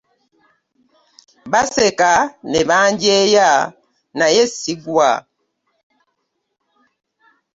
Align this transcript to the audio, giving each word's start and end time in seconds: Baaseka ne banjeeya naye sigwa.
Baaseka 1.51 2.11
ne 2.51 2.59
banjeeya 2.69 3.49
naye 4.19 4.43
sigwa. 4.59 5.11